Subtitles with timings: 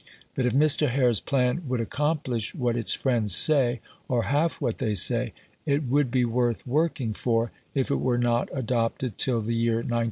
[0.33, 0.89] But if Mr.
[0.89, 5.31] Hare's plan would accomplish what its friends say, or half what they say,
[5.63, 9.97] it would be worth working for, if it were not adopted till the year 1966.